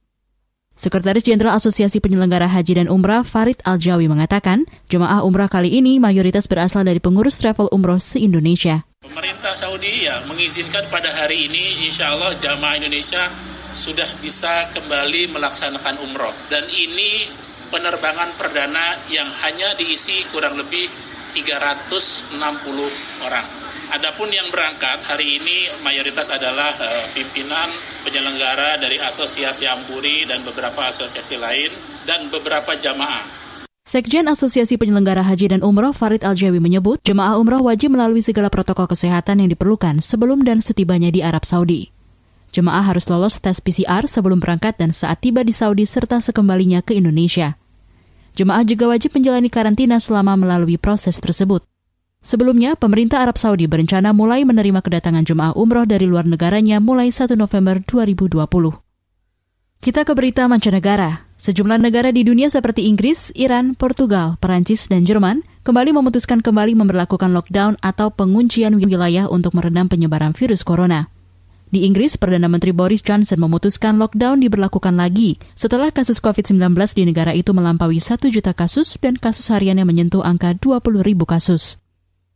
Sekretaris 0.79 1.27
Jenderal 1.27 1.59
Asosiasi 1.59 1.99
Penyelenggara 1.99 2.47
Haji 2.47 2.79
dan 2.79 2.87
Umrah 2.87 3.27
Farid 3.27 3.59
Aljawi 3.67 4.07
mengatakan, 4.07 4.63
jemaah 4.87 5.27
umrah 5.27 5.51
kali 5.51 5.75
ini 5.75 5.99
mayoritas 5.99 6.47
berasal 6.47 6.87
dari 6.87 7.03
pengurus 7.03 7.35
travel 7.35 7.67
umroh 7.75 7.99
se-Indonesia. 7.99 8.87
Pemerintah 9.03 9.59
Saudi 9.59 10.07
ya 10.07 10.23
mengizinkan 10.31 10.87
pada 10.87 11.11
hari 11.11 11.51
ini 11.51 11.83
insya 11.83 12.07
Allah 12.15 12.31
jamaah 12.39 12.79
Indonesia 12.79 13.27
sudah 13.75 14.07
bisa 14.23 14.71
kembali 14.71 15.35
melaksanakan 15.35 15.99
umroh. 15.99 16.31
Dan 16.47 16.63
ini 16.71 17.27
penerbangan 17.69 18.29
perdana 18.35 18.97
yang 19.13 19.29
hanya 19.45 19.73
diisi 19.77 20.25
kurang 20.33 20.57
lebih 20.57 20.89
360 21.33 22.41
orang. 23.25 23.47
Adapun 23.89 24.29
yang 24.29 24.45
berangkat 24.53 25.01
hari 25.09 25.41
ini 25.41 25.65
mayoritas 25.81 26.29
adalah 26.29 26.69
uh, 26.69 27.05
pimpinan 27.17 27.69
penyelenggara 28.05 28.77
dari 28.77 29.01
Asosiasi 29.01 29.65
Ampuri 29.65 30.29
dan 30.29 30.45
beberapa 30.45 30.85
asosiasi 30.93 31.41
lain 31.41 31.73
dan 32.05 32.29
beberapa 32.29 32.77
jamaah. 32.77 33.25
Sekjen 33.89 34.29
Asosiasi 34.29 34.77
Penyelenggara 34.77 35.25
Haji 35.25 35.57
dan 35.57 35.65
Umroh 35.65 35.97
Farid 35.97 36.21
Aljawi 36.21 36.61
menyebut 36.61 37.01
jemaah 37.01 37.41
umroh 37.41 37.65
wajib 37.65 37.97
melalui 37.97 38.21
segala 38.21 38.53
protokol 38.53 38.85
kesehatan 38.85 39.41
yang 39.41 39.49
diperlukan 39.49 39.97
sebelum 39.97 40.45
dan 40.45 40.61
setibanya 40.61 41.09
di 41.09 41.25
Arab 41.25 41.41
Saudi. 41.41 41.89
Jemaah 42.49 42.81
harus 42.81 43.05
lolos 43.05 43.37
tes 43.37 43.61
PCR 43.61 44.09
sebelum 44.09 44.41
berangkat 44.41 44.81
dan 44.81 44.89
saat 44.89 45.21
tiba 45.21 45.45
di 45.45 45.53
Saudi 45.53 45.85
serta 45.85 46.17
sekembalinya 46.17 46.81
ke 46.81 46.97
Indonesia. 46.97 47.61
Jemaah 48.33 48.65
juga 48.65 48.89
wajib 48.89 49.13
menjalani 49.13 49.53
karantina 49.53 50.01
selama 50.01 50.33
melalui 50.33 50.81
proses 50.81 51.21
tersebut. 51.21 51.61
Sebelumnya, 52.19 52.75
pemerintah 52.75 53.23
Arab 53.23 53.39
Saudi 53.39 53.63
berencana 53.69 54.11
mulai 54.11 54.43
menerima 54.43 54.83
kedatangan 54.83 55.23
jemaah 55.23 55.53
umroh 55.55 55.87
dari 55.87 56.03
luar 56.03 56.27
negaranya 56.27 56.83
mulai 56.83 57.15
1 57.15 57.37
November 57.39 57.79
2020. 57.85 58.43
Kita 59.79 60.03
ke 60.03 60.11
berita 60.11 60.43
mancanegara. 60.51 61.31
Sejumlah 61.39 61.79
negara 61.79 62.11
di 62.11 62.27
dunia 62.27 62.51
seperti 62.51 62.91
Inggris, 62.91 63.31
Iran, 63.31 63.71
Portugal, 63.71 64.35
Perancis, 64.43 64.91
dan 64.91 65.07
Jerman 65.07 65.47
kembali 65.63 65.95
memutuskan 65.95 66.43
kembali 66.43 66.75
memperlakukan 66.75 67.31
lockdown 67.31 67.79
atau 67.79 68.11
penguncian 68.11 68.75
wilayah 68.75 69.31
untuk 69.31 69.55
meredam 69.55 69.87
penyebaran 69.87 70.35
virus 70.35 70.67
corona. 70.67 71.07
Di 71.69 71.85
Inggris, 71.85 72.17
Perdana 72.17 72.49
Menteri 72.49 72.73
Boris 72.73 73.05
Johnson 73.05 73.45
memutuskan 73.45 74.01
lockdown 74.01 74.41
diberlakukan 74.41 74.97
lagi 74.97 75.37
setelah 75.53 75.93
kasus 75.93 76.17
COVID-19 76.17 76.73
di 76.97 77.05
negara 77.05 77.29
itu 77.37 77.53
melampaui 77.53 78.01
1 78.01 78.25
juta 78.33 78.57
kasus 78.57 78.97
dan 78.97 79.13
kasus 79.13 79.53
hariannya 79.53 79.85
menyentuh 79.85 80.25
angka 80.25 80.57
20 80.57 81.05
ribu 81.05 81.29
kasus. 81.29 81.77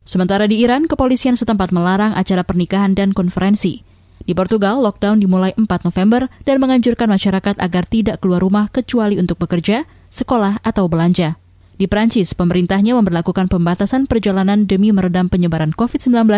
Sementara 0.06 0.46
di 0.46 0.62
Iran, 0.62 0.86
kepolisian 0.86 1.34
setempat 1.34 1.74
melarang 1.74 2.13
acara 2.13 2.46
pernikahan 2.46 2.94
dan 2.94 3.10
konferensi. 3.10 3.82
Di 4.22 4.38
Portugal, 4.38 4.78
lockdown 4.86 5.18
dimulai 5.18 5.58
4 5.58 5.66
November 5.82 6.30
dan 6.46 6.62
menganjurkan 6.62 7.10
masyarakat 7.10 7.58
agar 7.58 7.84
tidak 7.90 8.22
keluar 8.22 8.38
rumah 8.38 8.70
kecuali 8.70 9.18
untuk 9.18 9.42
bekerja, 9.42 9.90
sekolah, 10.13 10.62
atau 10.62 10.86
belanja. 10.86 11.42
Di 11.74 11.89
Prancis, 11.89 12.38
pemerintahnya 12.38 12.94
memperlakukan 12.94 13.50
pembatasan 13.50 14.06
perjalanan 14.06 14.70
demi 14.70 14.94
meredam 14.94 15.25
penyebaran 15.25 15.74
COVID-19 15.74 16.30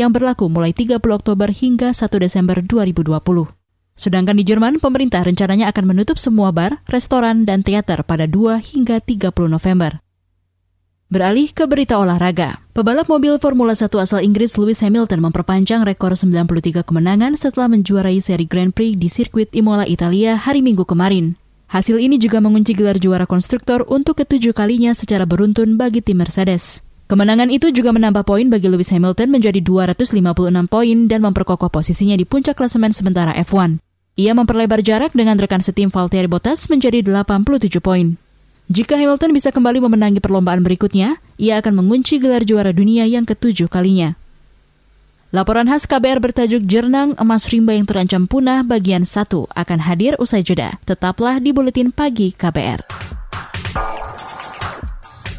yang 0.00 0.10
berlaku 0.16 0.48
mulai 0.48 0.72
30 0.72 0.96
Oktober 1.00 1.52
hingga 1.52 1.92
1 1.92 2.08
Desember 2.16 2.64
2020. 2.64 3.20
Sedangkan 3.98 4.38
di 4.38 4.46
Jerman, 4.46 4.80
pemerintah 4.80 5.26
rencananya 5.26 5.68
akan 5.74 5.84
menutup 5.92 6.16
semua 6.16 6.54
bar, 6.54 6.80
restoran, 6.88 7.44
dan 7.44 7.60
teater 7.60 8.00
pada 8.06 8.24
2 8.24 8.62
hingga 8.62 9.02
30 9.02 9.28
November. 9.50 10.00
Beralih 11.08 11.50
ke 11.56 11.64
berita 11.64 11.96
olahraga. 11.96 12.60
Pebalap 12.76 13.08
mobil 13.08 13.40
Formula 13.40 13.72
1 13.72 13.88
asal 13.96 14.20
Inggris 14.20 14.60
Lewis 14.60 14.84
Hamilton 14.84 15.24
memperpanjang 15.24 15.80
rekor 15.82 16.12
93 16.12 16.84
kemenangan 16.84 17.32
setelah 17.32 17.72
menjuarai 17.72 18.20
seri 18.20 18.44
Grand 18.44 18.76
Prix 18.76 18.92
di 18.94 19.08
sirkuit 19.08 19.48
Imola, 19.56 19.88
Italia 19.88 20.36
hari 20.36 20.60
Minggu 20.60 20.84
kemarin. 20.84 21.47
Hasil 21.68 22.00
ini 22.00 22.16
juga 22.16 22.40
mengunci 22.40 22.72
gelar 22.72 22.96
juara 22.96 23.28
konstruktor 23.28 23.84
untuk 23.92 24.24
ketujuh 24.24 24.56
kalinya 24.56 24.96
secara 24.96 25.28
beruntun 25.28 25.76
bagi 25.76 26.00
tim 26.00 26.16
Mercedes. 26.16 26.80
Kemenangan 27.12 27.52
itu 27.52 27.68
juga 27.76 27.92
menambah 27.92 28.24
poin 28.24 28.48
bagi 28.48 28.72
Lewis 28.72 28.88
Hamilton 28.88 29.28
menjadi 29.28 29.60
256 29.60 30.16
poin 30.64 30.98
dan 31.04 31.20
memperkokoh 31.20 31.68
posisinya 31.68 32.16
di 32.16 32.24
puncak 32.24 32.56
klasemen 32.56 32.96
sementara 32.96 33.36
F1. 33.44 33.84
Ia 34.16 34.32
memperlebar 34.32 34.80
jarak 34.80 35.12
dengan 35.12 35.36
rekan 35.36 35.60
setim 35.60 35.92
Valtteri 35.92 36.24
Bottas 36.24 36.72
menjadi 36.72 37.04
87 37.04 37.84
poin. 37.84 38.16
Jika 38.72 38.96
Hamilton 38.96 39.36
bisa 39.36 39.52
kembali 39.52 39.84
memenangi 39.84 40.24
perlombaan 40.24 40.64
berikutnya, 40.64 41.20
ia 41.36 41.60
akan 41.60 41.84
mengunci 41.84 42.16
gelar 42.16 42.48
juara 42.48 42.72
dunia 42.72 43.04
yang 43.04 43.28
ketujuh 43.28 43.68
kalinya. 43.68 44.16
Laporan 45.28 45.68
khas 45.68 45.84
KBR 45.84 46.24
bertajuk 46.24 46.64
Jernang 46.64 47.12
Emas 47.20 47.52
Rimba 47.52 47.76
yang 47.76 47.84
terancam 47.84 48.24
punah 48.24 48.64
bagian 48.64 49.04
1 49.04 49.28
akan 49.28 49.78
hadir 49.84 50.16
usai 50.16 50.40
jeda. 50.40 50.80
Tetaplah 50.88 51.36
di 51.36 51.52
Buletin 51.52 51.92
Pagi 51.92 52.32
KBR. 52.32 52.88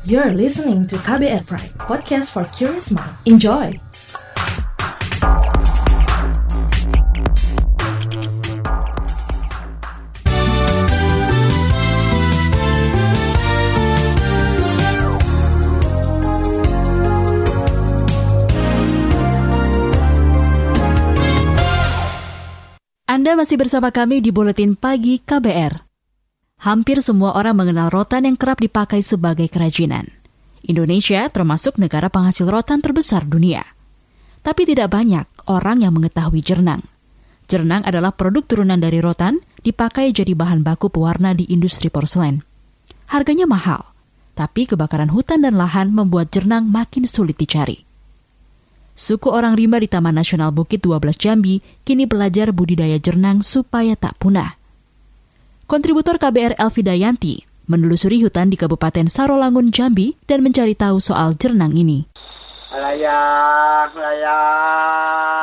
You're 0.06 0.38
listening 0.38 0.86
to 0.94 0.96
KBR 1.02 1.42
Pride, 1.50 1.74
podcast 1.90 2.30
for 2.30 2.46
curious 2.54 2.94
mind. 2.94 3.18
Enjoy! 3.26 3.89
Anda 23.20 23.36
masih 23.36 23.60
bersama 23.60 23.92
kami 23.92 24.24
di 24.24 24.32
Buletin 24.32 24.80
Pagi 24.80 25.20
KBR. 25.20 25.84
Hampir 26.64 27.04
semua 27.04 27.36
orang 27.36 27.52
mengenal 27.52 27.92
rotan 27.92 28.24
yang 28.24 28.40
kerap 28.40 28.64
dipakai 28.64 29.04
sebagai 29.04 29.44
kerajinan. 29.52 30.08
Indonesia 30.64 31.28
termasuk 31.28 31.76
negara 31.76 32.08
penghasil 32.08 32.48
rotan 32.48 32.80
terbesar 32.80 33.28
dunia. 33.28 33.68
Tapi 34.40 34.64
tidak 34.64 34.96
banyak 34.96 35.28
orang 35.52 35.84
yang 35.84 36.00
mengetahui 36.00 36.40
jernang. 36.40 36.80
Jernang 37.44 37.84
adalah 37.84 38.16
produk 38.16 38.48
turunan 38.48 38.80
dari 38.80 39.04
rotan, 39.04 39.44
dipakai 39.68 40.16
jadi 40.16 40.32
bahan 40.32 40.64
baku 40.64 40.88
pewarna 40.88 41.36
di 41.36 41.44
industri 41.52 41.92
porselen. 41.92 42.40
Harganya 43.12 43.44
mahal, 43.44 43.84
tapi 44.32 44.64
kebakaran 44.64 45.12
hutan 45.12 45.44
dan 45.44 45.60
lahan 45.60 45.92
membuat 45.92 46.32
jernang 46.32 46.72
makin 46.72 47.04
sulit 47.04 47.36
dicari. 47.36 47.89
Suku 49.00 49.32
orang 49.32 49.56
rimba 49.56 49.80
di 49.80 49.88
Taman 49.88 50.12
Nasional 50.12 50.52
Bukit 50.52 50.84
12 50.84 51.16
Jambi 51.16 51.64
kini 51.88 52.04
belajar 52.04 52.52
budidaya 52.52 53.00
jernang 53.00 53.40
supaya 53.40 53.96
tak 53.96 54.20
punah. 54.20 54.60
Kontributor 55.72 56.20
KBR 56.20 56.60
Elvi 56.60 56.84
Dayanti 56.84 57.36
menelusuri 57.72 58.20
hutan 58.20 58.52
di 58.52 58.60
Kabupaten 58.60 59.08
Sarolangun, 59.08 59.72
Jambi 59.72 60.20
dan 60.28 60.44
mencari 60.44 60.76
tahu 60.76 61.00
soal 61.00 61.32
jernang 61.40 61.72
ini. 61.80 62.04
layang, 62.76 63.88
layang. 63.96 65.40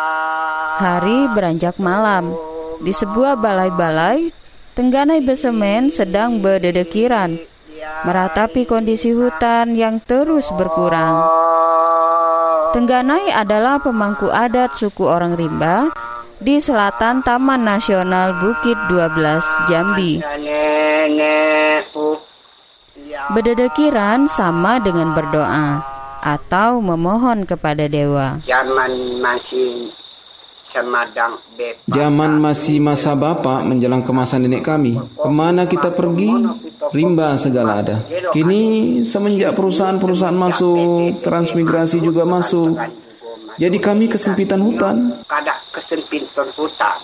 Hari 0.77 1.33
beranjak 1.33 1.81
malam. 1.81 2.37
Di 2.85 2.93
sebuah 2.93 3.41
balai-balai, 3.41 4.29
Tengganai 4.77 5.25
Besemen 5.25 5.89
sedang 5.89 6.45
berdedekiran, 6.45 7.41
meratapi 8.05 8.69
kondisi 8.69 9.17
hutan 9.17 9.73
yang 9.73 10.05
terus 10.05 10.53
berkurang. 10.53 11.25
Tengganai 12.77 13.33
adalah 13.33 13.81
pemangku 13.81 14.29
adat 14.29 14.77
suku 14.77 15.09
orang 15.09 15.33
rimba 15.33 15.97
di 16.37 16.61
selatan 16.61 17.25
Taman 17.25 17.65
Nasional 17.65 18.37
Bukit 18.37 18.77
12 18.93 19.17
Jambi. 19.65 20.21
Berdedekiran 23.33 24.29
sama 24.29 24.77
dengan 24.85 25.17
berdoa 25.17 25.81
atau 26.21 26.85
memohon 26.85 27.49
kepada 27.49 27.89
dewa. 27.89 28.45
Zaman 28.45 28.93
masih 29.25 29.89
Zaman 31.89 32.37
masih 32.37 32.77
masa 32.85 33.17
bapak 33.17 33.65
menjelang 33.65 34.05
kemasan 34.05 34.45
nenek 34.45 34.61
kami. 34.61 35.01
Ke 35.17 35.31
mana 35.33 35.65
kita 35.65 35.89
pergi? 35.89 36.29
Rimba 36.93 37.35
segala 37.41 37.83
ada. 37.83 37.97
Kini 38.31 39.03
semenjak 39.03 39.57
perusahaan-perusahaan 39.57 40.37
masuk, 40.37 41.23
transmigrasi 41.25 41.99
juga 42.03 42.23
masuk. 42.23 42.77
Jadi 43.57 43.79
kami 43.81 44.07
kesempitan 44.11 44.61
hutan. 44.61 45.17
Kada 45.25 45.57
kesempitan 45.73 46.49
hutan. 46.53 46.99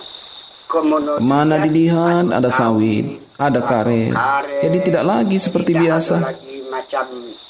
Mana 1.21 1.61
dilihat 1.61 2.33
ada 2.33 2.49
sawit, 2.49 3.21
ada 3.37 3.61
karet. 3.61 4.13
Jadi 4.61 4.77
tidak 4.89 5.03
lagi 5.05 5.37
seperti 5.37 5.77
biasa. 5.77 6.33
Macam 6.73 7.05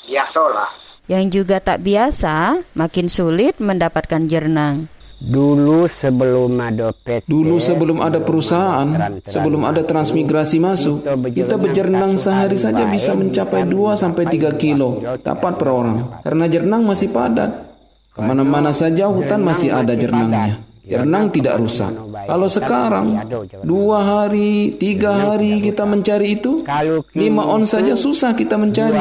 biasalah. 0.07 0.69
Yang 1.07 1.43
juga 1.43 1.59
tak 1.59 1.83
biasa, 1.83 2.63
makin 2.79 3.07
sulit 3.11 3.59
mendapatkan 3.59 4.23
jernang. 4.27 4.87
Dulu 5.23 5.87
sebelum 6.03 6.59
ada 6.59 6.91
PT, 6.91 7.31
Dulu 7.31 7.55
sebelum 7.55 8.03
ada 8.03 8.19
perusahaan, 8.19 8.91
sebelum 9.23 9.63
ada 9.63 9.79
transmigrasi 9.79 10.59
masuk, 10.59 11.07
kita 11.31 11.55
bejernang 11.55 12.19
sehari 12.19 12.59
saja 12.59 12.83
bisa 12.91 13.15
mencapai 13.15 13.63
2 13.63 13.95
sampai 13.95 14.27
3 14.27 14.51
kilo 14.59 14.99
dapat 15.23 15.55
per 15.55 15.69
orang. 15.71 16.19
Karena 16.27 16.45
jernang 16.51 16.83
masih 16.83 17.07
padat. 17.15 17.71
Ke 18.13 18.21
mana-mana 18.21 18.69
saja 18.75 19.09
hutan 19.09 19.41
masih 19.41 19.73
ada 19.73 19.95
jernangnya. 19.95 20.61
Jernang 20.83 21.31
tidak 21.31 21.63
rusak. 21.63 21.95
Kalau 22.27 22.45
sekarang 22.51 23.23
dua 23.63 24.03
hari, 24.03 24.75
tiga 24.75 25.15
hari 25.15 25.63
kita 25.63 25.87
mencari 25.87 26.35
itu, 26.35 26.61
lima 27.15 27.47
on 27.47 27.63
saja 27.63 27.95
susah 27.95 28.35
kita 28.35 28.59
mencari. 28.59 28.99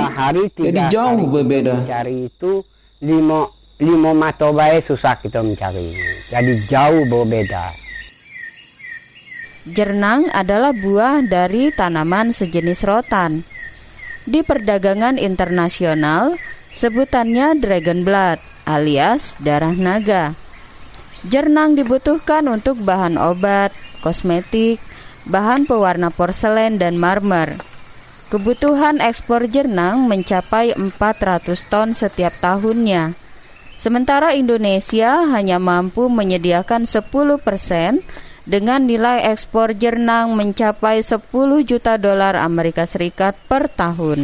Jadi 0.55 0.81
jauh 0.89 1.27
berbeda. 1.27 1.83
Cari 1.83 2.31
itu 2.31 2.63
lima 3.03 3.51
lima 3.81 4.13
mata 4.13 4.51
baik 4.51 4.91
susah 4.91 5.17
kita 5.23 5.41
mencari. 5.41 5.95
Jadi 6.29 6.53
jauh 6.69 7.07
berbeda. 7.09 7.73
Jernang 9.63 10.27
adalah 10.35 10.75
buah 10.75 11.23
dari 11.23 11.71
tanaman 11.71 12.35
sejenis 12.35 12.83
rotan. 12.83 13.47
Di 14.27 14.43
perdagangan 14.43 15.23
internasional, 15.23 16.35
sebutannya 16.75 17.63
dragon 17.63 18.03
blood 18.03 18.43
alias 18.67 19.39
darah 19.43 19.75
naga. 19.75 20.35
Jernang 21.23 21.79
dibutuhkan 21.79 22.51
untuk 22.51 22.83
bahan 22.83 23.15
obat, 23.15 23.71
kosmetik, 24.03 24.83
bahan 25.31 25.71
pewarna 25.71 26.11
porselen 26.11 26.83
dan 26.83 26.99
marmer. 26.99 27.55
Kebutuhan 28.35 28.99
ekspor 28.99 29.47
jernang 29.47 30.09
mencapai 30.09 30.75
400 30.75 31.71
ton 31.71 31.95
setiap 31.95 32.33
tahunnya. 32.43 33.22
Sementara 33.83 34.31
Indonesia 34.31 35.27
hanya 35.35 35.59
mampu 35.59 36.07
menyediakan 36.07 36.87
10 36.87 37.03
persen 37.43 37.99
dengan 38.47 38.87
nilai 38.87 39.27
ekspor 39.35 39.75
jernang 39.75 40.39
mencapai 40.39 41.03
10 41.03 41.19
juta 41.67 41.99
dolar 41.99 42.39
Amerika 42.39 42.87
Serikat 42.87 43.35
per 43.51 43.67
tahun. 43.67 44.23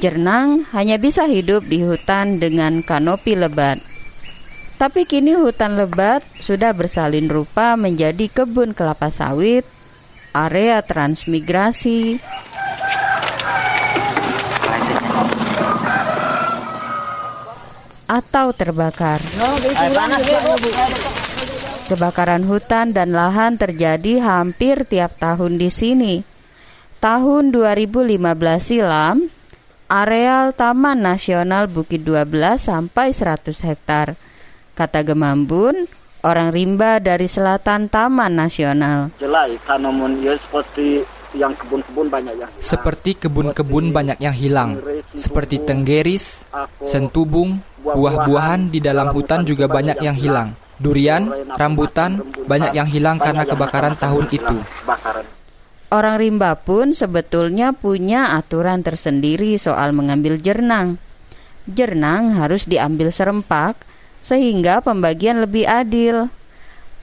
Jernang 0.00 0.64
hanya 0.72 0.96
bisa 0.96 1.28
hidup 1.28 1.68
di 1.68 1.84
hutan 1.84 2.40
dengan 2.40 2.80
kanopi 2.80 3.36
lebat. 3.36 3.84
Tapi 4.80 5.04
kini 5.04 5.36
hutan 5.36 5.76
lebat 5.76 6.24
sudah 6.40 6.72
bersalin 6.72 7.28
rupa 7.28 7.76
menjadi 7.76 8.32
kebun 8.32 8.72
kelapa 8.72 9.12
sawit, 9.12 9.68
area 10.32 10.80
transmigrasi, 10.80 12.16
atau 18.12 18.52
terbakar. 18.52 19.24
Kebakaran 21.88 22.44
hutan 22.44 22.92
dan 22.92 23.16
lahan 23.16 23.56
terjadi 23.56 24.20
hampir 24.20 24.84
tiap 24.84 25.16
tahun 25.16 25.56
di 25.56 25.72
sini. 25.72 26.14
Tahun 27.00 27.50
2015 27.50 28.20
silam, 28.60 29.32
areal 29.88 30.52
Taman 30.52 31.00
Nasional 31.00 31.72
Bukit 31.72 32.04
12 32.04 32.60
sampai 32.60 33.16
100 33.16 33.48
hektar. 33.64 34.14
Kata 34.76 35.00
Gemambun, 35.02 35.88
orang 36.22 36.54
rimba 36.54 37.00
dari 37.02 37.26
selatan 37.26 37.88
Taman 37.90 38.32
Nasional. 38.36 39.10
Jelai 39.18 39.56
tanaman 39.66 40.20
ya 40.22 40.38
seperti 40.38 41.02
yang 41.32 41.56
kebun-kebun 41.56 42.12
banyak 42.12 42.34
yang 42.36 42.50
Seperti 42.60 43.16
kebun-kebun 43.16 43.90
banyak 43.90 44.20
yang 44.20 44.36
hilang, 44.36 44.76
seperti 45.16 45.64
tenggeris, 45.64 46.44
sentubung, 46.84 47.60
buah-buahan 47.82 48.70
di 48.70 48.78
dalam 48.78 49.10
hutan 49.10 49.42
juga 49.42 49.66
banyak 49.66 49.98
yang 50.00 50.14
hilang. 50.14 50.54
Durian, 50.82 51.30
rambutan, 51.54 52.18
banyak 52.46 52.74
yang 52.74 52.88
hilang 52.90 53.18
karena 53.22 53.46
kebakaran 53.46 53.94
tahun 53.94 54.26
itu. 54.34 54.56
Orang 55.92 56.16
rimba 56.16 56.56
pun 56.56 56.96
sebetulnya 56.96 57.76
punya 57.76 58.34
aturan 58.34 58.80
tersendiri 58.80 59.60
soal 59.60 59.92
mengambil 59.92 60.40
jernang. 60.40 60.96
Jernang 61.68 62.34
harus 62.34 62.64
diambil 62.66 63.12
serempak 63.12 63.76
sehingga 64.18 64.80
pembagian 64.80 65.44
lebih 65.44 65.68
adil. 65.68 66.32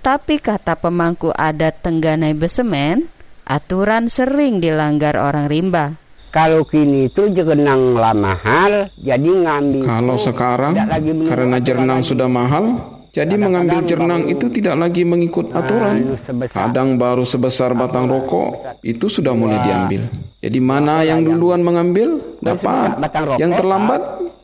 Tapi 0.02 0.42
kata 0.42 0.80
pemangku 0.80 1.30
adat 1.36 1.86
Tengganai 1.86 2.34
Besemen, 2.34 3.08
aturan 3.46 4.10
sering 4.10 4.58
dilanggar 4.58 5.20
orang 5.20 5.46
rimba. 5.52 6.00
Kalau 6.30 6.62
kini 6.62 7.10
itu 7.10 7.34
jernang 7.34 7.98
lah 7.98 8.14
mahal, 8.14 8.94
jadi 9.02 9.30
ngambil. 9.30 9.82
Kalau 9.82 10.14
sekarang 10.14 10.78
karena 11.26 11.58
jernang 11.58 12.06
sudah 12.06 12.30
mahal, 12.30 12.78
jadi 13.10 13.34
mengambil 13.34 13.82
jernang 13.82 14.30
itu 14.30 14.46
tidak 14.54 14.78
lagi 14.78 15.02
mengikut 15.02 15.50
aturan. 15.50 16.22
Kadang 16.54 17.02
baru 17.02 17.26
sebesar 17.26 17.74
batang 17.74 18.06
rokok, 18.06 18.78
itu 18.86 19.10
sudah 19.10 19.34
mulai 19.34 19.58
diambil. 19.66 20.06
Jadi 20.38 20.60
mana 20.62 21.02
yang 21.02 21.26
duluan 21.26 21.66
mengambil 21.66 22.38
dapat, 22.46 23.02
yang 23.42 23.58
terlambat 23.58 24.02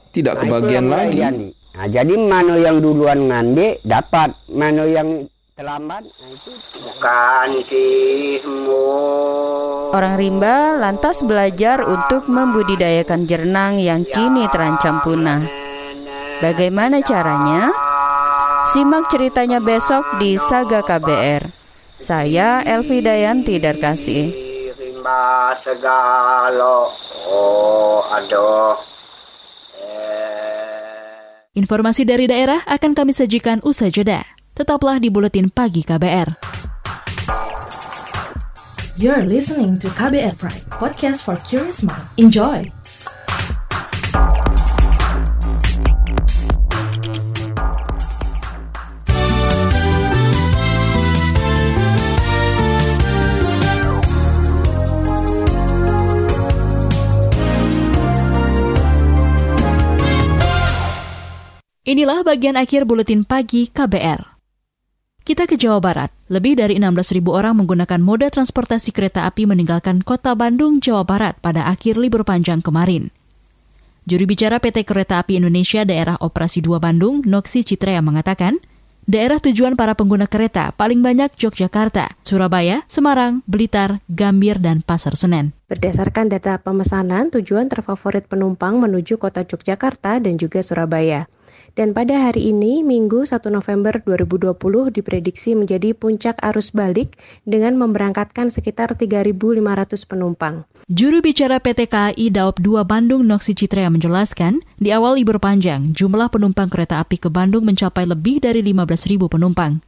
tidak 0.10 0.42
kebagian 0.42 0.90
lagi. 0.90 1.22
Nah, 1.76 1.86
jadi 1.92 2.16
mana 2.18 2.56
yang 2.58 2.82
duluan 2.82 3.30
ngambil 3.30 3.78
dapat, 3.86 4.34
mana 4.50 4.90
yang 4.90 5.30
terlambat 5.56 6.04
nah 6.04 6.30
itu 6.36 6.52
bukan 6.84 7.50
sih 7.64 8.44
Orang 9.96 10.20
rimba 10.20 10.76
lantas 10.76 11.24
belajar 11.24 11.80
untuk 11.88 12.28
membudidayakan 12.28 13.24
jernang 13.24 13.80
yang 13.80 14.04
kini 14.04 14.44
terancam 14.52 15.00
punah. 15.00 15.40
Bagaimana 16.44 17.00
caranya? 17.00 17.72
Simak 18.68 19.08
ceritanya 19.08 19.64
besok 19.64 20.04
di 20.20 20.36
Saga 20.36 20.84
KBR. 20.84 21.48
Saya 21.96 22.60
Elvi 22.68 23.00
Dayanti 23.00 23.56
Darkasih. 23.56 24.36
rimba 24.76 25.56
segala 25.56 26.92
oh 27.32 28.04
aduh 28.12 28.76
Informasi 31.56 32.04
dari 32.04 32.28
daerah 32.28 32.60
akan 32.68 32.92
kami 32.92 33.16
sajikan 33.16 33.64
usai 33.64 33.88
jeda. 33.88 34.35
Tetaplah 34.56 35.04
di 35.04 35.12
Buletin 35.12 35.52
Pagi 35.52 35.84
KBR. 35.84 36.40
You're 38.96 39.28
listening 39.28 39.76
to 39.84 39.92
KBR 39.92 40.40
Pride, 40.40 40.64
podcast 40.72 41.28
for 41.28 41.36
curious 41.44 41.84
mind. 41.84 42.08
Enjoy! 42.16 42.64
Inilah 61.84 62.24
bagian 62.24 62.56
akhir 62.56 62.88
buletin 62.88 63.28
pagi 63.28 63.68
KBR. 63.68 64.35
Kita 65.26 65.50
ke 65.50 65.58
Jawa 65.58 65.82
Barat. 65.82 66.14
Lebih 66.30 66.54
dari 66.62 66.78
16.000 66.78 67.18
orang 67.34 67.58
menggunakan 67.58 67.98
moda 67.98 68.30
transportasi 68.30 68.94
kereta 68.94 69.26
api 69.26 69.50
meninggalkan 69.50 70.06
kota 70.06 70.38
Bandung, 70.38 70.78
Jawa 70.78 71.02
Barat 71.02 71.42
pada 71.42 71.66
akhir 71.66 71.98
libur 71.98 72.22
panjang 72.22 72.62
kemarin. 72.62 73.10
Juru 74.06 74.30
bicara 74.30 74.62
PT 74.62 74.86
Kereta 74.86 75.18
Api 75.18 75.42
Indonesia 75.42 75.82
Daerah 75.82 76.14
Operasi 76.22 76.62
2 76.62 76.78
Bandung, 76.78 77.26
Noksi 77.26 77.66
Citrea 77.66 78.06
mengatakan, 78.06 78.62
daerah 79.10 79.42
tujuan 79.42 79.74
para 79.74 79.98
pengguna 79.98 80.30
kereta 80.30 80.70
paling 80.78 81.02
banyak 81.02 81.34
Yogyakarta, 81.42 82.14
Surabaya, 82.22 82.86
Semarang, 82.86 83.42
Blitar, 83.50 84.06
Gambir, 84.06 84.62
dan 84.62 84.86
Pasar 84.86 85.18
Senen. 85.18 85.58
Berdasarkan 85.66 86.30
data 86.30 86.62
pemesanan, 86.62 87.34
tujuan 87.34 87.66
terfavorit 87.66 88.30
penumpang 88.30 88.78
menuju 88.78 89.18
kota 89.18 89.42
Yogyakarta 89.42 90.22
dan 90.22 90.38
juga 90.38 90.62
Surabaya. 90.62 91.26
Dan 91.76 91.92
pada 91.92 92.16
hari 92.16 92.56
ini, 92.56 92.88
Minggu 92.88 93.28
1 93.28 93.52
November 93.52 94.00
2020 94.00 94.56
diprediksi 94.96 95.60
menjadi 95.60 95.92
puncak 95.92 96.40
arus 96.40 96.72
balik 96.72 97.20
dengan 97.44 97.76
memberangkatkan 97.76 98.48
sekitar 98.48 98.96
3.500 98.96 100.08
penumpang. 100.08 100.64
Juru 100.88 101.20
bicara 101.20 101.60
PT 101.60 101.92
KAI 101.92 102.32
Daop 102.32 102.64
2 102.64 102.88
Bandung 102.88 103.28
Noksi 103.28 103.52
Citrea 103.52 103.92
menjelaskan, 103.92 104.64
di 104.80 104.96
awal 104.96 105.20
libur 105.20 105.36
panjang, 105.44 105.92
jumlah 105.92 106.32
penumpang 106.32 106.72
kereta 106.72 107.04
api 107.04 107.20
ke 107.20 107.28
Bandung 107.28 107.68
mencapai 107.68 108.08
lebih 108.08 108.40
dari 108.40 108.64
15.000 108.64 109.28
penumpang. 109.28 109.84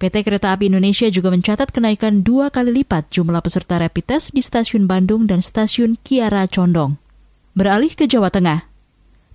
PT 0.00 0.24
Kereta 0.24 0.56
Api 0.56 0.72
Indonesia 0.72 1.08
juga 1.12 1.28
mencatat 1.28 1.76
kenaikan 1.76 2.24
dua 2.24 2.48
kali 2.48 2.72
lipat 2.72 3.12
jumlah 3.12 3.44
peserta 3.44 3.76
rapid 3.76 4.04
test 4.08 4.32
di 4.32 4.40
stasiun 4.40 4.88
Bandung 4.88 5.28
dan 5.28 5.44
stasiun 5.44 6.00
Kiara 6.00 6.48
Condong. 6.48 6.96
Beralih 7.52 7.92
ke 7.92 8.08
Jawa 8.08 8.32
Tengah, 8.32 8.69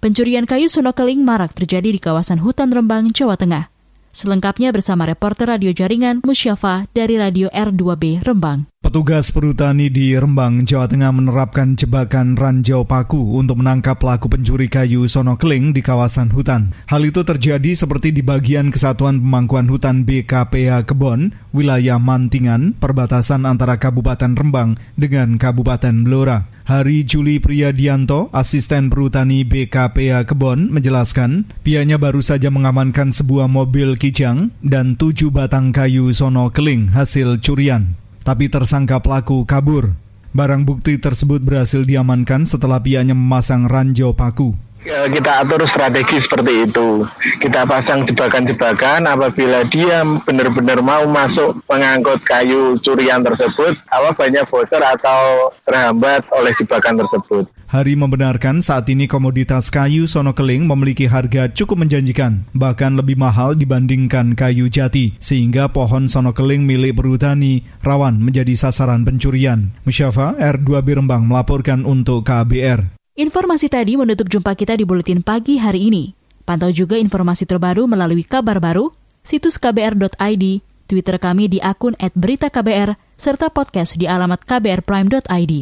Pencurian 0.06 0.46
kayu 0.46 0.70
sonokeling 0.70 1.26
marak 1.26 1.58
terjadi 1.58 1.90
di 1.90 1.98
kawasan 1.98 2.38
hutan 2.38 2.70
Rembang, 2.70 3.10
Jawa 3.10 3.42
Tengah. 3.42 3.74
Selengkapnya 4.14 4.70
bersama 4.70 5.02
reporter 5.10 5.50
radio 5.50 5.74
jaringan 5.74 6.22
Musyafa 6.22 6.86
dari 6.94 7.18
Radio 7.18 7.50
R2B 7.50 8.22
Rembang. 8.22 8.70
Petugas 8.86 9.34
perhutani 9.34 9.90
di 9.90 10.14
Rembang, 10.14 10.62
Jawa 10.62 10.86
Tengah 10.86 11.10
menerapkan 11.10 11.74
jebakan 11.74 12.38
ranjau 12.38 12.86
paku 12.86 13.34
untuk 13.34 13.66
menangkap 13.66 13.98
pelaku 13.98 14.30
pencuri 14.30 14.70
kayu 14.70 15.10
sonokeling 15.10 15.74
di 15.74 15.82
kawasan 15.82 16.30
hutan. 16.30 16.70
Hal 16.86 17.02
itu 17.02 17.26
terjadi 17.26 17.74
seperti 17.74 18.14
di 18.14 18.22
bagian 18.22 18.70
Kesatuan 18.70 19.18
Pemangkuan 19.18 19.66
Hutan 19.66 20.06
BKPA 20.06 20.86
Kebon, 20.86 21.34
wilayah 21.50 21.98
Mantingan, 21.98 22.78
perbatasan 22.78 23.50
antara 23.50 23.82
Kabupaten 23.82 24.38
Rembang 24.38 24.78
dengan 24.94 25.42
Kabupaten 25.42 26.06
Blora. 26.06 26.55
Hari 26.66 27.06
Juli 27.06 27.38
Priyadianto, 27.38 28.34
asisten 28.34 28.90
perhutani 28.90 29.46
BKPA 29.46 30.26
Kebon, 30.26 30.74
menjelaskan 30.74 31.46
pihaknya 31.62 32.02
baru 32.02 32.26
saja 32.26 32.50
mengamankan 32.50 33.14
sebuah 33.14 33.46
mobil 33.46 33.94
kijang 34.02 34.50
dan 34.66 34.98
tujuh 34.98 35.30
batang 35.30 35.70
kayu 35.70 36.10
sono 36.10 36.50
keling 36.50 36.90
hasil 36.90 37.38
curian 37.38 37.94
tapi 38.26 38.50
tersangka 38.50 38.98
pelaku 38.98 39.46
kabur. 39.46 39.94
Barang 40.34 40.66
bukti 40.66 40.98
tersebut 40.98 41.40
berhasil 41.46 41.86
diamankan 41.86 42.50
setelah 42.50 42.82
pihaknya 42.82 43.14
memasang 43.14 43.70
ranjau 43.70 44.18
paku. 44.18 44.58
Ya, 44.86 45.10
kita 45.10 45.42
atur 45.42 45.66
strategi 45.66 46.22
seperti 46.22 46.70
itu. 46.70 47.02
Kita 47.42 47.66
pasang 47.66 48.06
jebakan-jebakan 48.06 49.10
apabila 49.10 49.66
dia 49.66 50.06
benar-benar 50.22 50.78
mau 50.86 51.10
masuk 51.10 51.58
mengangkut 51.66 52.22
kayu 52.22 52.78
curian 52.86 53.26
tersebut, 53.26 53.74
awal 53.90 54.14
banyak 54.14 54.46
bocor 54.46 54.78
atau 54.86 55.50
terhambat 55.66 56.22
oleh 56.30 56.54
jebakan 56.54 57.02
tersebut. 57.02 57.50
Hari 57.66 57.98
membenarkan 57.98 58.62
saat 58.62 58.86
ini 58.94 59.10
komoditas 59.10 59.74
kayu 59.74 60.06
sonokeling 60.06 60.70
memiliki 60.70 61.10
harga 61.10 61.50
cukup 61.50 61.82
menjanjikan, 61.82 62.46
bahkan 62.54 62.94
lebih 62.94 63.18
mahal 63.18 63.58
dibandingkan 63.58 64.38
kayu 64.38 64.70
jati, 64.70 65.18
sehingga 65.18 65.66
pohon 65.74 66.06
sonokeling 66.06 66.62
milik 66.62 66.94
perhutani 66.94 67.66
rawan 67.82 68.22
menjadi 68.22 68.54
sasaran 68.54 69.02
pencurian. 69.02 69.74
Musyafa 69.82 70.38
R2 70.38 70.86
Birembang 70.86 71.26
melaporkan 71.26 71.90
untuk 71.90 72.22
KBR. 72.22 73.05
Informasi 73.16 73.72
tadi 73.72 73.96
menutup 73.96 74.28
jumpa 74.28 74.52
kita 74.60 74.76
di 74.76 74.84
Buletin 74.84 75.24
Pagi 75.24 75.56
hari 75.56 75.88
ini. 75.88 76.12
Pantau 76.44 76.68
juga 76.68 77.00
informasi 77.00 77.48
terbaru 77.48 77.88
melalui 77.88 78.28
kabar 78.28 78.60
baru, 78.60 78.92
situs 79.24 79.56
kbr.id, 79.56 80.44
Twitter 80.84 81.16
kami 81.16 81.48
di 81.48 81.64
akun 81.64 81.96
@beritaKBR, 81.96 83.00
serta 83.16 83.48
podcast 83.56 83.96
di 83.96 84.04
alamat 84.04 84.44
kbrprime.id. 84.44 85.54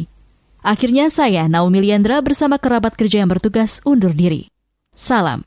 Akhirnya 0.66 1.06
saya, 1.14 1.46
Naomi 1.46 1.78
Liandra 1.86 2.18
bersama 2.26 2.58
kerabat 2.58 2.98
kerja 2.98 3.22
yang 3.22 3.30
bertugas 3.30 3.78
undur 3.86 4.10
diri. 4.10 4.50
Salam. 4.90 5.46